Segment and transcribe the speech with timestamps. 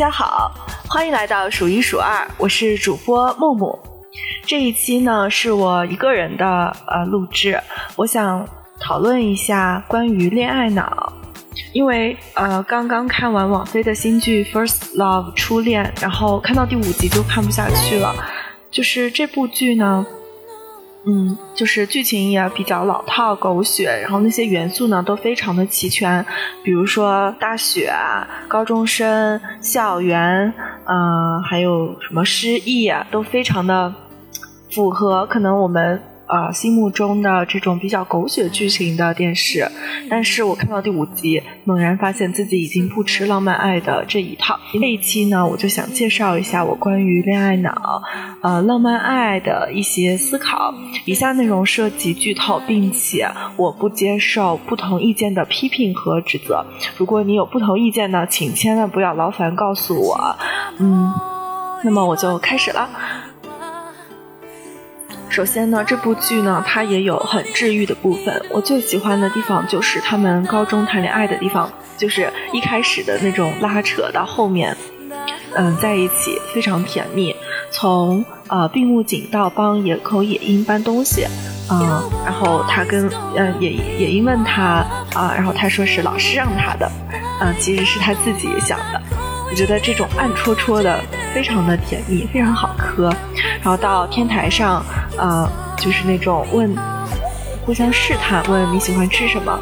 [0.00, 0.50] 大家好，
[0.88, 3.78] 欢迎来到数一数二，我是主播木木。
[4.46, 7.60] 这一期呢是我一个人的呃录制，
[7.96, 8.48] 我想
[8.80, 11.12] 讨论一下关于恋爱脑，
[11.74, 18.14] 因为呃刚刚看完网飞的新剧《First Love》初恋，然后看到第五集就看不下去了，
[18.70, 20.06] 就是这部剧呢。
[21.06, 26.24] 嗯，就是剧情也比较老套、狗血，然后那些元素呢都非常的齐全，
[26.62, 30.52] 比如说大雪啊、高中生、校园，
[30.86, 33.94] 嗯，还有什么失忆啊，都非常的
[34.70, 36.02] 符合可能我们。
[36.30, 39.68] 呃，心目中的这种比较狗血剧情的电视，
[40.08, 44.58] 但是我看到第五集，猛然发现自己已经不吃浪漫爱的这一套。
[44.72, 48.00] 这一期呢，我就想介绍一下我关于恋爱脑、
[48.42, 50.72] 呃浪漫爱的一些思考。
[51.04, 56.64] 以下内容涉及剧透，并且我不接受不同意见的批评和指责。
[56.96, 60.36] 如果你有不同意见呢，请千万不要劳烦告诉我。
[60.78, 61.12] 嗯，
[61.82, 62.88] 那么我就开始了。
[65.30, 68.42] 首先呢，这部剧呢，它也有很治愈的部分。
[68.50, 74.76] 我最喜欢的地方就是他们高中谈恋爱的地方，就是一开始的那种拉扯，到后面，
[75.54, 77.34] 嗯，在一起非常甜蜜。
[77.70, 81.24] 从呃闭目井到帮野口野樱搬东西，
[81.70, 86.90] 嗯，然后他跟嗯野野樱问他啊，然后他说是老师让他的，
[87.40, 89.00] 嗯，其实是他自己想的。
[89.48, 91.00] 我觉得这种暗戳戳的
[91.34, 93.12] 非常的甜蜜，非常好磕。
[93.62, 94.84] 然后到天台上，
[95.16, 96.74] 呃，就是那种问，
[97.64, 99.58] 互相试探，问你喜欢吃什么。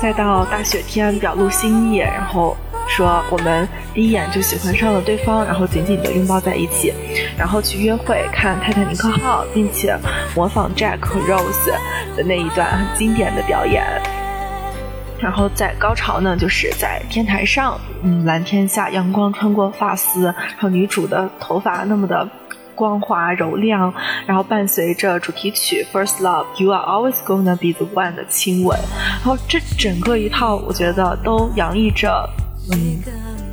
[0.00, 2.56] 再到大雪天表露心意，然后
[2.88, 6.92] 说我们第一眼就喜欢上了对方，然后紧紧的拥抱在一起。
[7.36, 9.94] 然后去约会看泰坦尼克号，并且
[10.34, 11.70] 模仿 Jack 和 Rose
[12.16, 13.84] 的那一段很经典的表演。
[15.20, 22.26] 然后在高潮呢，就是在天台上，嗯，蓝天下，阳光穿过发丝，然后女主的头发那么的
[22.74, 23.92] 光滑柔亮，
[24.26, 28.78] 然后伴随着主题曲《First Love》，You Are Always Gonna Be the One 的亲吻，
[29.22, 32.26] 然后这整个一套，我觉得都洋溢着，
[32.72, 32.98] 嗯，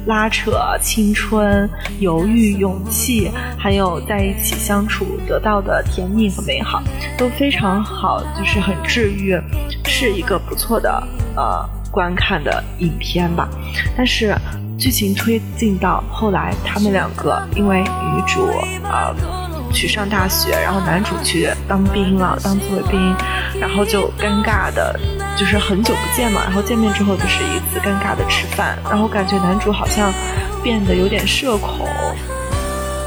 [0.06, 6.82] 拉扯、青春、犹豫、勇气，还有在一起相处得到的甜蜜和美好，
[7.18, 9.38] 都非常好，就是很治愈，
[9.84, 11.04] 是一个不错的。
[11.38, 13.48] 呃，观看的影片吧，
[13.96, 14.36] 但是
[14.78, 18.48] 剧情推进到后来，他们两个因为女主
[18.84, 19.16] 呃
[19.72, 23.16] 去上大学，然后男主去当兵了，当自卫兵，
[23.60, 25.00] 然后就尴尬的，
[25.38, 30.12] 就是很久不见嘛，然后见面之后就是一次尴尬的吃饭，然后感觉男主好像
[30.64, 31.88] 变得有点社恐，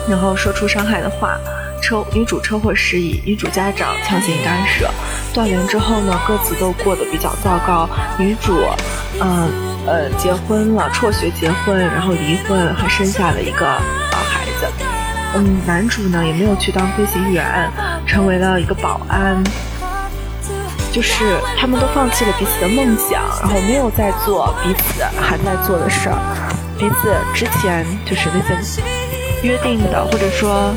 [0.09, 1.37] 然后说出伤害的话。
[1.81, 4.91] 车女主车祸失忆，女主家长强行干涉，
[5.33, 7.89] 断联之后呢，各自都过得比较糟糕。
[8.19, 8.61] 女主，
[9.21, 9.51] 嗯
[9.87, 14.67] 呃，结婚了，辍学结婚，然后离婚，还生下了一个呃孩子。
[15.35, 17.71] 嗯，男主呢也没有去当飞行员，
[18.07, 19.43] 成为了一个保安。
[20.93, 26.19] 就是他们都放弃了彼此的梦想，然后没有再做彼此还在做的事儿，
[26.79, 28.83] 彼此之前就是那些
[29.43, 30.75] 约定的，或者说。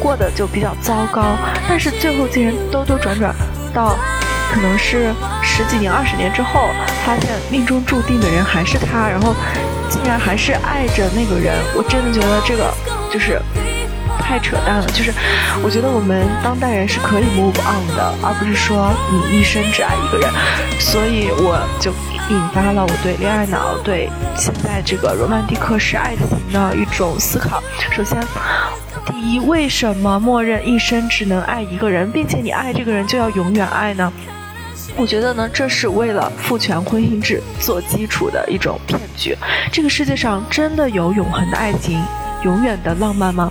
[0.00, 1.36] 过得就比较糟糕，
[1.68, 3.34] 但是最后竟然兜兜转转
[3.72, 3.96] 到，
[4.52, 5.12] 可能是
[5.42, 6.68] 十几年、二十年之后，
[7.04, 9.34] 发现命中注定的人还是他，然后
[9.88, 11.54] 竟然还是爱着那个人。
[11.76, 12.72] 我真的觉得这个
[13.12, 13.40] 就是
[14.26, 14.86] 太扯淡了。
[14.88, 15.12] 就是
[15.62, 20.28] 我觉得我们当代人是可以 move on 的，而不是说你一生只爱一个人。
[20.80, 21.92] 所以我就
[22.28, 27.62] 引发了我对恋爱脑、对现在这个罗曼蒂克式爱情的一种思考。
[27.92, 28.20] 首先。
[29.06, 34.12] 第一，为什么默认一生只能爱一个人，并且你爱这个人就要永远爱呢？
[34.96, 39.36] 我觉得呢，这是为了父权婚姻制做基础的一种骗局。
[39.70, 42.02] 这个世界上真的有永恒的爱情、
[42.42, 43.48] 永远的浪漫吗？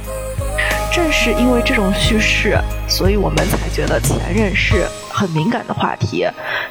[0.96, 2.58] 正是因为这种叙事，
[2.88, 6.26] 所以我们才觉得前任是很敏感的话题。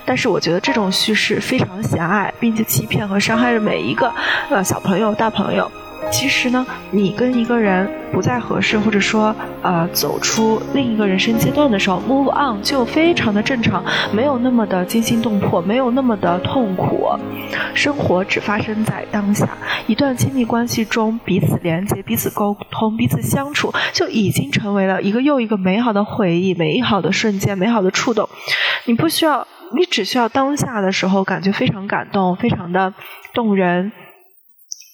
[0.06, 4.10] 但是我觉得这种叙事非常狭隘，并且欺骗和伤害着每一个
[4.48, 5.70] 呃小朋友、大朋友。
[6.14, 17.08] 其实呢，你跟一个人不再合适，或者说呃走出另一个人生阶段的时候，move on 就非常的正常，没有那么的惊心动魄，没有那么的痛苦。
[17.74, 19.48] 生活只发生在当下，
[19.88, 28.28] 一段亲密关系中，彼此连接、彼此沟通、彼此相处，就已经成为了一个又一个美好的回忆、美好的瞬间、美好的触动。
[28.84, 29.44] 你不需要，
[29.76, 32.94] 你只需要当下的时候感觉非常感动，非常的
[33.34, 33.90] 动人。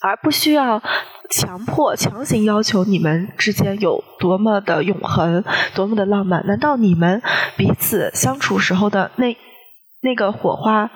[0.02, 0.82] 而不需要
[1.30, 5.44] 强迫、强行要求你们之间有多么的永恒、
[5.74, 6.44] 多么的浪漫。
[6.46, 7.22] 难道你们
[7.56, 9.36] 彼此相处时候的那
[10.02, 10.90] 那个火花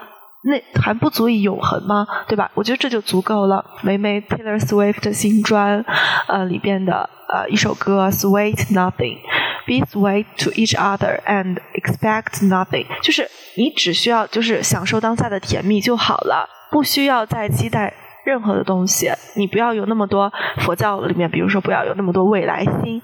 [0.46, 2.06] 那还不足以永恒吗？
[2.28, 2.50] 对吧？
[2.54, 3.64] 我觉得这就足够了。
[3.82, 5.84] 梅梅 Taylor Swift 的新专，
[6.28, 19.10] 呃里边的呃一首歌 Sweet Nothing，Be sweet to each other and expect nothing，就是你只需要就是享受当下的甜蜜就好了，不需要再期待任何的东西。
[19.36, 23.02] 你不要有那么多佛教里面，比如说不要有那么多未来心。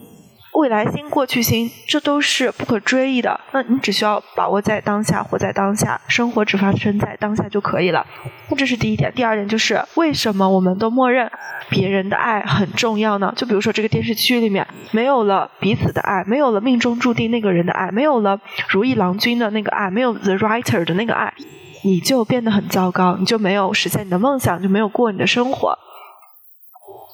[0.52, 3.38] 未来心、过去心，这都是不可追忆的。
[3.52, 8.04] 那你只需要把握在当下，活在当下，生活只发生在当下就可以了。
[8.48, 9.12] 那这是第一点。
[9.14, 11.30] 第二点就是，为什么我们都默认
[11.68, 13.32] 别人的爱很重要呢？
[13.36, 18.40] 就比如说这个电视剧里面，没有了彼此的爱，没有了命中注定那个人的爱，没有了
[18.70, 21.32] 如意郎君的那个爱，没有 the writer 的那个爱，
[21.82, 25.70] 你就变得很糟糕，你就没有实现你的梦想，就没有过你的生活。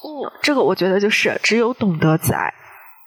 [0.03, 2.53] 嗯，这个我觉得就是只有懂得自爱。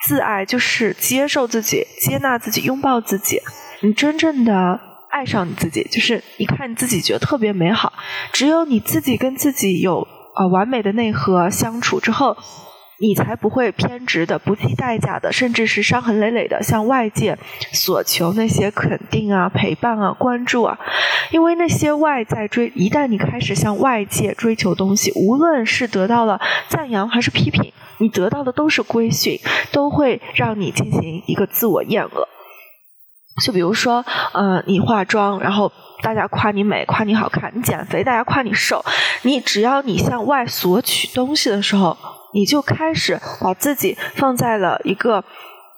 [0.03, 3.41] 自爱就是接受自己、接纳自己、拥抱自己。
[3.83, 4.81] 你真正的
[5.11, 7.93] 爱上你自己，就是你看你自己觉得特别美好。
[8.33, 12.37] 只有你自己跟自己有啊完美的内核相处之后，
[12.99, 17.39] 你才不会偏执的、不计代价的，甚至是伤痕累累的向外界
[17.73, 20.79] 索求那些肯定啊、陪伴啊、关注啊。
[21.31, 27.73] 因为那些外在追，一旦你开始向外界追求东西，无论是得到了赞扬还是批评。
[27.99, 29.39] 你得到的都是规训，
[29.73, 32.29] 都会让你进行一个自我厌恶。
[33.45, 35.71] 就比如说，呃，你化妆，然后
[36.03, 38.85] 大家夸你美，夸你好看；你减肥，大家夸你瘦。
[39.23, 41.97] 你只要你向外索取东西的时候，
[42.33, 45.25] 你就开始把自己放在了一个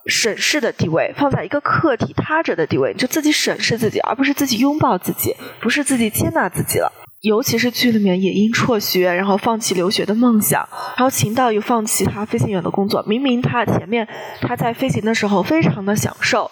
[0.07, 6.93] 审视的地位，放在一个客体他者的地位，就自己审视自己，而不是自己拥抱自己，不是自己接纳自己了。
[7.21, 13.01] 尤其是剧里面也因辍学，然后放弃留学的梦想，然后秦道又放弃他飞行员的工作。
[13.07, 14.09] 明明他前面
[14.41, 16.51] 他在飞行的时候非常的享受，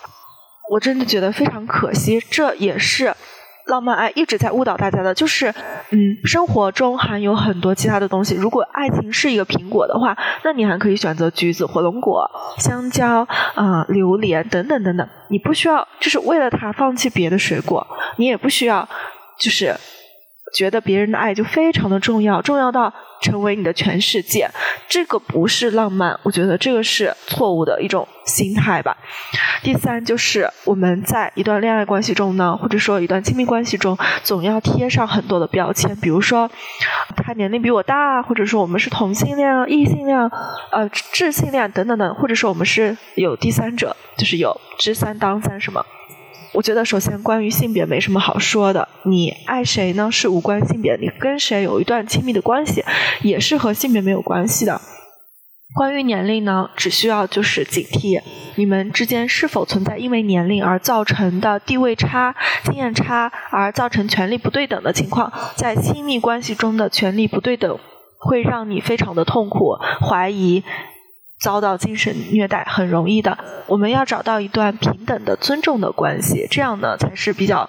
[0.70, 2.22] 我真的觉得非常可惜。
[2.30, 3.12] 这也是
[3.70, 5.54] 浪漫爱一直在误导大家的，就是
[5.90, 8.34] 嗯，生活中含有很多其他的东西。
[8.34, 12.28] 如果爱情是一个苹果的话，那你还可以选择橘子、火龙果、
[12.58, 15.08] 香蕉啊、榴莲等等等等。
[15.28, 17.86] 你不需要就是为了它放弃别的水果，
[18.16, 18.86] 你也不需要
[19.38, 19.74] 就是。
[20.52, 22.92] 觉得别人的爱就非常的重要，重要到
[23.22, 24.50] 成为你的全世界，
[24.88, 28.96] 这个不是浪漫，我觉得这个是错误的一种心态吧。
[29.62, 36.50] 第三就是我们在一段恋爱关系中呢，或者说一段亲密关系中，总要贴上很多的标签，比如说
[37.16, 40.18] 他年龄比我大，或者说我们是同性恋、异性恋、
[40.72, 45.84] 呃智性恋等等等，或者说我们是有第三者，就是有知三当三什么。
[46.52, 48.88] 我觉得，首先关于性别没什么好说的。
[49.04, 50.10] 你爱谁呢？
[50.10, 50.96] 是无关性别。
[50.96, 52.84] 你跟谁有一段亲密的关系，
[53.22, 54.80] 也是和性别没有关系的。
[55.76, 58.20] 关于年龄呢，只需要就是警惕
[58.56, 65.32] 你们之间是否存在因为年龄而造成的地位差、经验差而造成权力不对等的情况。
[65.54, 67.78] 在亲密关系中的权力不对等，
[68.18, 70.64] 会让你非常的痛苦、怀疑。
[71.40, 77.68] 遭到精神虐待很容易的，我们要找到一段平等的、尊重的关系，这样呢才是比较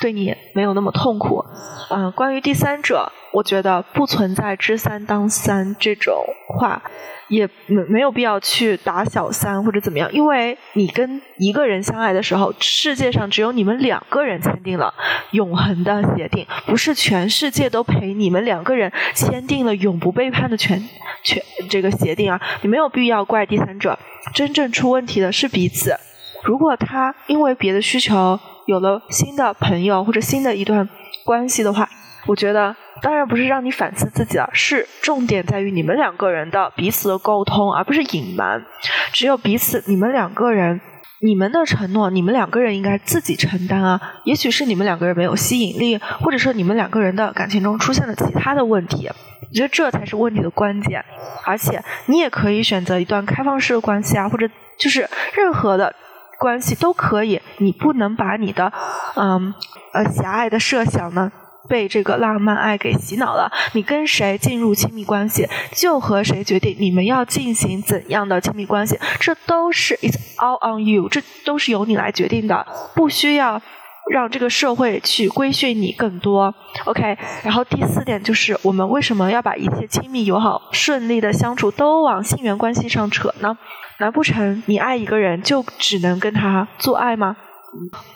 [0.00, 1.44] 对你没有那么痛苦。
[1.90, 3.12] 嗯，关于第三者。
[3.32, 6.14] 我觉得不存在知三当三这种
[6.54, 6.82] 话，
[7.28, 14.92] 也没没有必要去打小三或者怎么样，因为你跟一个人相爱的时候，世界上只有你们两个人签订了
[15.30, 20.78] 永恒的协定，不是全世界都陪你们两个人签订了永不背叛的全
[21.22, 22.40] 全这个协定啊！
[22.62, 23.98] 你没有必要怪第三者，
[24.34, 25.96] 真正出问题的是彼此。
[26.44, 30.88] 如果他因为别的需求有了新的朋友或者新的一段
[31.24, 31.88] 关系的话，
[32.26, 32.74] 我觉得。
[33.00, 38.64] 当然不是让你反思自己了，是重点在于你们两个人的彼此的沟通，而不是隐瞒。
[39.12, 40.80] 只有彼此，你们两个人，
[41.20, 44.00] 你们的承诺，你们两个人应该自己承担啊。
[44.24, 49.10] 也许是你们两个人没有吸引力，或者说你们两个人的感情中出现了其他的问题。
[49.52, 51.04] 我觉得这才是问题的关键。
[51.44, 55.94] 而且你也可以选择一段开放式的关系啊，或者就是任何的
[56.38, 57.40] 关系都可以。
[57.58, 58.72] 你不能把你的
[59.16, 59.54] 嗯
[59.92, 61.30] 呃狭隘的设想呢。
[61.68, 72.66] 被这个浪漫爱给洗脑了，你跟谁进入亲密关系，就和谁决定你们要进行怎样的亲密关系，这都是 it's all on you，这都是由你来决定的，
[72.96, 73.62] 不需要
[74.10, 76.54] 让这个社会去规训你更多。
[76.84, 83.56] OK，然后第四点就是，我们为什么要把一切亲密友好、顺利的相处都往性缘关系上扯呢？
[83.98, 87.36] 难不成你爱一个人就只能跟他做爱吗？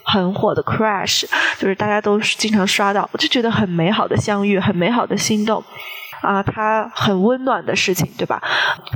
[0.04, 1.24] 很火的 Crash，
[1.58, 5.62] 就是大家都经常刷到，我就觉得很美好的相遇，很美好的心动
[6.20, 8.42] 啊，他很温暖的事情，对吧？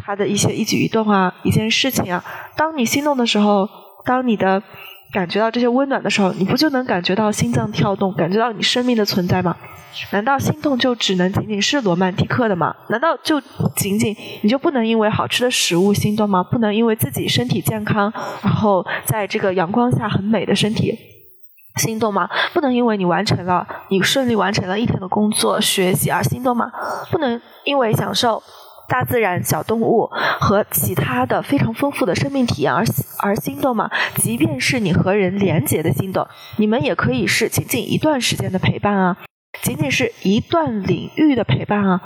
[0.04, 2.22] 他的一些一举一动啊，一件事情啊，
[2.56, 3.66] 当你心动的时候，
[4.04, 4.62] 当你的
[5.12, 9.56] 感觉到这些温暖的时候，你不就能感觉到心脏跳动，感觉到你生命的存在吗？
[10.12, 12.74] 难道心动就只能仅仅是罗曼蒂克的吗？
[12.90, 13.40] 难道就
[13.74, 16.44] 仅仅你就不能因为好吃的食物心动吗？
[16.44, 18.12] 不能因为自己身体健康，
[18.42, 20.96] 然后在这个阳光下很美的身体
[21.76, 22.28] 心动吗？
[22.54, 26.70] 不能因为你完成了你顺利完成了一天的工作学习而心动吗？
[27.10, 28.40] 不能因为享受。
[28.90, 32.84] 大自然、小动物和其他的非常丰富的生命体验而
[33.20, 33.88] 而心动吗？
[34.16, 39.16] 即便是你和人连结的心动，你们也可以是仅仅一段时间的陪伴啊，
[39.62, 42.00] 仅仅是一段领域的陪伴啊。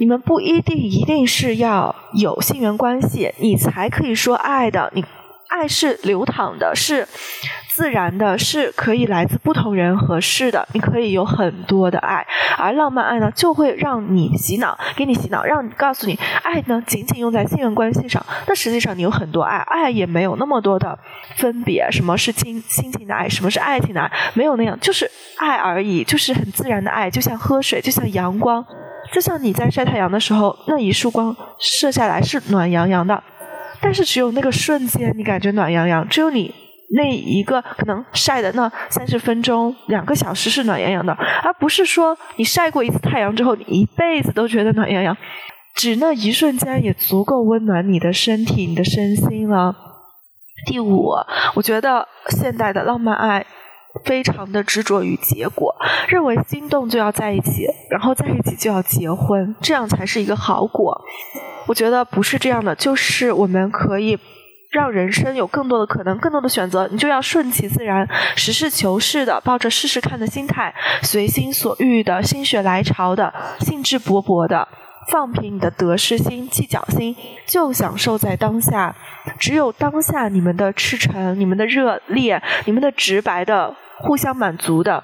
[0.00, 4.90] 你们不一定一定是要有性缘关系，你才可以说爱的。
[4.94, 5.04] 你
[5.48, 7.06] 爱是流淌的，是。
[7.80, 12.26] 自然的是可以来自不同人和事的，你可以有很多的爱，
[12.58, 20.98] 而浪漫爱呢，就会让你洗脑，给你洗脑，让你告诉你，爱呢仅仅用在性缘关系上，那实际上你有很多爱，爱也没有那么多的
[21.36, 28.62] 分别，什么是亲亲情的爱，什么是爱情的爱，没有那样，就是爱而已，就是很自然的爱，就像喝水，就像阳光，
[29.10, 33.22] 就像你在晒太阳的时候，那一束光射下来是暖洋洋的，
[33.80, 36.59] 但是只有那个瞬间你感觉暖洋洋，只有你。
[36.92, 41.12] 那一个可能晒的那三十分钟、两个小时是暖洋洋的，
[41.44, 45.16] 而不是说你晒过一次太阳之后，你一辈子都觉得暖洋洋，
[45.76, 49.72] 只那一瞬间也足够温暖你的身体、你的身心了。
[50.66, 51.12] 第五，
[51.54, 53.46] 我觉得现代的浪漫爱
[54.04, 55.72] 非常的执着于结果，
[56.08, 61.00] 认为心动就要在一起，然后在一起就要结婚，这样才是一个好果。
[61.68, 64.18] 我觉得不是这样的，就是我们可以。
[64.70, 70.72] 让人生有更多的可能，更多的选择，你就要顺其自然，实事求是的，抱着试试看的心态，
[71.02, 74.68] 随心所欲的，心血来潮的，兴致勃勃的，
[75.08, 78.94] 放平你的得失心、计较心，就享受在当下。
[79.40, 85.02] 只有当下，你们的赤诚、你们的热烈、你们的直白的，互相满足的。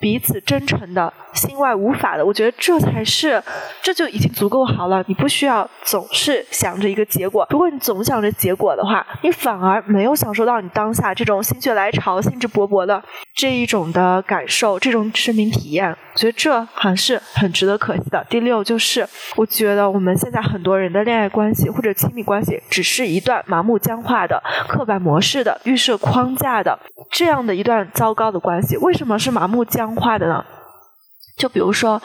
[0.00, 3.40] 彼此真诚的心外无法的，我觉得这才是，
[3.82, 5.04] 这就已经足够好了。
[5.06, 13.02] 你不需要总是想着一个结果，如果你总想着结果的话，你反而没有享受到你当下这种心血来潮、兴致勃勃的
[13.36, 15.94] 这一种的感受，这种生命体验。
[16.16, 18.26] 觉得这还是很值得可惜的。
[18.28, 26.78] 第六就是，我觉得我们现在很多人的恋爱关系或者亲密关系，只是一段麻木僵化的、刻板模式的、预设框架的
[27.10, 28.76] 这样的一段糟糕的关系。
[28.78, 29.89] 为什么是麻木僵？
[29.96, 30.44] 化的呢？
[31.36, 32.00] 就比如说，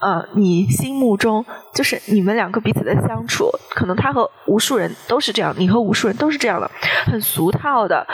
[0.00, 6.70] 呃，你心目中就是你们两个彼此的相处，可能他和无数人都是这样，你和无数人都是这样的，
[7.06, 8.06] 很俗套的。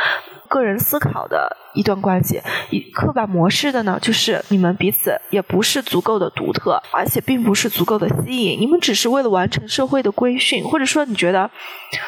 [0.52, 11.50] 个人思考的一段关系，以刻板模式的呢，就是你们彼此也不是足够的独特，而且并不是足够的吸引，你们只是为了完成社会的规训，或者说你觉得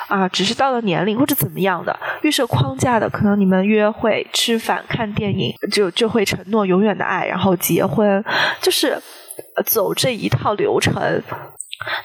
[0.08, 8.22] 啊，只是到了年龄或者怎么样的预设框架的，可能你们约会、吃饭、看电影就就会承诺永远的爱，然后结婚，
[8.60, 9.00] 就是
[9.64, 11.22] 走这一套流程。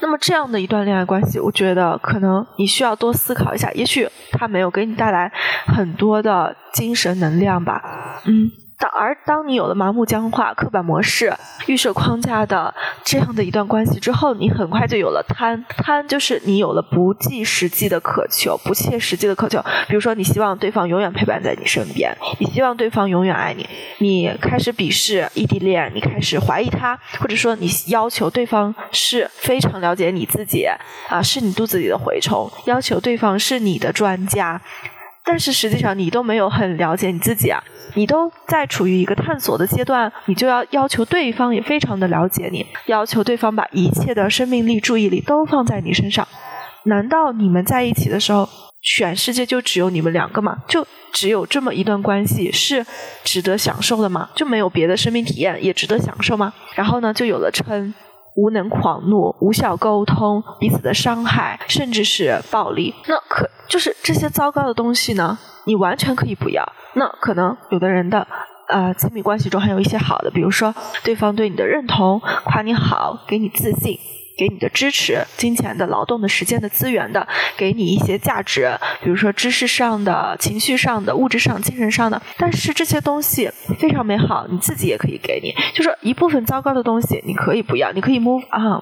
[0.01, 5.31] 那么这样的一段恋爱关系，我觉得可能你需要多思考一下，也许他没有给你带来
[5.65, 8.49] 很多的精神能量吧，嗯。
[8.79, 11.33] 当而当你有了麻木僵化、刻板模式、
[11.67, 15.65] 预设框架的这样的一段关系之后，你很快就有了贪。
[15.67, 19.61] 贪就是你有了不计实际的渴求、不切实际的渴求。
[19.89, 23.67] 比如说，你希望对方永远陪伴在你身边，你希望对方永远爱你，
[23.97, 30.65] 你开始鄙视异地恋，你开始怀疑他，或者说你要求对方是非常了解你自己
[31.09, 34.61] 啊，是你肚子里的蛔虫，要求对方是你的专家。
[35.29, 46.27] 但是实际上，你都没有很了解你自己啊，你都在处于一个探索的阶段，你就要要求对方也非常的了解你，要求对方把一切的生命力、注意力都放在你身上。
[46.85, 48.49] 难道你们在一起的时候，
[48.81, 50.63] 全世界就只有你们两个吗？
[50.67, 50.83] 就
[51.13, 52.83] 只有这么一段关系是
[53.23, 54.31] 值得享受的吗？
[54.33, 56.51] 就没有别的生命体验也值得享受吗？
[56.73, 57.93] 然后呢，就有了称。
[58.35, 65.37] 无能狂怒、无效沟通、彼此的伤害，甚至是暴力，那可就是这些糟糕的东西呢？
[65.65, 66.63] 你完全可以不要。
[66.93, 68.25] 那可能有的人的
[68.67, 73.99] 呃亲密关系中还有一些好的，比如说对方对你的认同、夸你好、给你自信。
[74.39, 77.27] 给你的支持、金钱的、劳动的、时间的、资源的，
[77.57, 78.71] 给你一些价值，
[79.03, 82.21] 比如说知识上的、情绪上的、物质上、精神上的。
[82.37, 85.53] 但是这些东西非常美好，你自己也可以给你。
[85.75, 88.81] 就是一部分糟糕的东西，你可以不要，你可以 move on。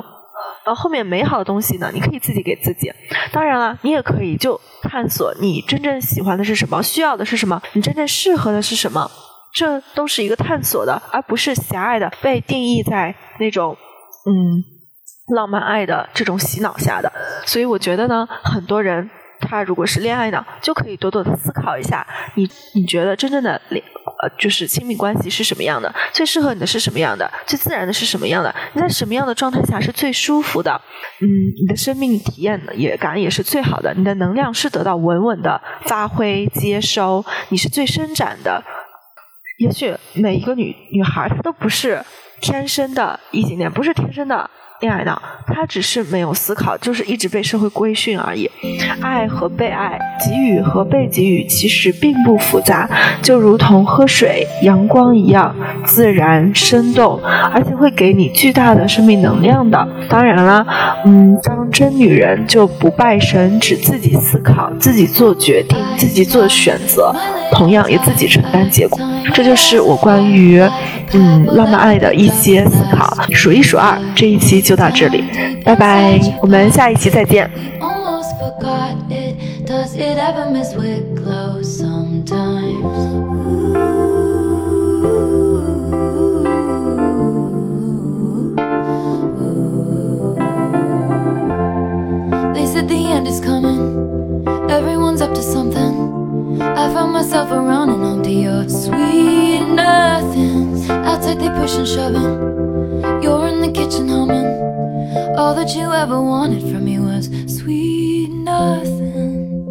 [0.64, 2.92] 然后后面美好的东西呢，你可以自己给自己。
[3.32, 9.10] 当然了，你也可以就探索你真正喜欢的是什么，需要的是什么，你真正适合的是什么。
[9.54, 13.76] 这都是一个探索的，而不是狭隘的被定义在那种
[14.30, 14.77] 嗯。
[15.36, 17.12] 浪漫爱的这种洗脑下的，
[17.46, 22.06] 所以我觉得呢，很多人他如果是恋爱脑，就可以多多的思考一下，
[22.36, 23.84] 你你觉得真正的恋
[24.22, 25.94] 呃就是亲密关系是什么样的？
[26.12, 27.30] 最适合你的是什么样的？
[27.46, 28.54] 最自然的是什么样的？
[28.74, 30.82] 你在什么样的状态下是最舒服的？
[31.22, 31.28] 嗯，
[31.62, 38.64] 你的生命体验也感也是最好的，你的能量是得到稳稳的发挥接收，你是最伸展的。
[39.60, 42.04] 也许每一个女女孩她都不是
[42.42, 44.50] 天生的异性恋，不是天生的。
[44.80, 48.48] 恋爱脑，他只是没有思考，就是一直被社会规训而已。
[49.02, 52.88] 爱和被爱，给予和被给予，其实并不复杂，
[53.24, 57.20] 就如同喝水、阳光一样自然生动，
[57.52, 59.88] 而且会给你巨大的生命能量的。
[60.08, 60.64] 当然了，
[61.06, 67.12] 嗯，当真女人就不拜神，只自己思考，自己做决定，自己做选择，
[67.52, 69.00] 同样也自己承担结果。
[69.34, 70.62] 这就是我关于。
[71.14, 75.24] 嗯，浪漫爱的一些思考，数一数二，这一期就到这里，
[75.64, 77.50] 拜拜，我们下一期再见。
[96.60, 100.90] I found myself around and onto your sweet nothings.
[100.90, 103.22] Outside they push and shoving.
[103.22, 104.48] You're in the kitchen humming.
[105.38, 109.68] All that you ever wanted from me was sweet nothing.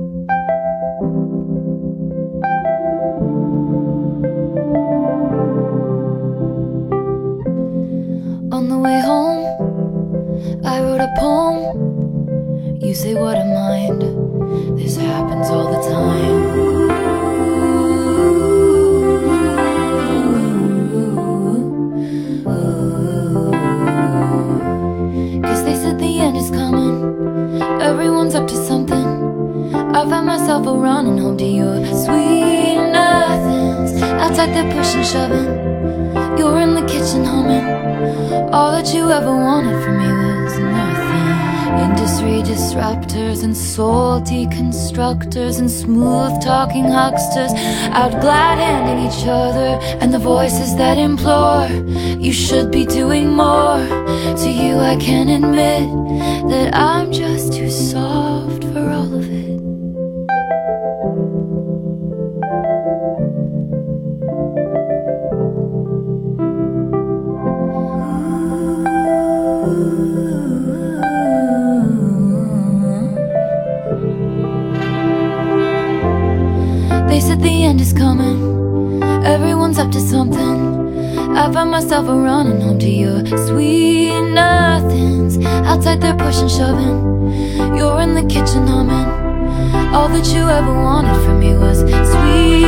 [8.53, 9.45] On the way home,
[10.65, 12.79] I wrote a poem.
[12.81, 14.03] You say, What a mind.
[14.79, 16.46] This happens all the time.
[30.59, 34.03] Myself around and home to your sweet nothings.
[34.03, 35.45] Outside they're pushing, shoving.
[36.39, 37.67] You're in the kitchen humming.
[38.55, 40.09] All that you ever wanted from me
[40.45, 41.27] was nothing.
[41.87, 47.53] Industry disruptors and salty constructors and smooth talking hucksters
[47.93, 49.79] out glad handing each other.
[50.01, 51.69] And the voices that implore
[52.19, 53.85] you should be doing more.
[54.43, 55.87] To you, I can admit
[56.51, 58.36] that I'm just too soft
[79.89, 85.39] I find myself running home to your sweet nothings.
[85.47, 87.77] Outside they're pushing, shoving.
[87.77, 89.07] You're in the kitchen humming.
[89.95, 92.66] All that you ever wanted from me was sweet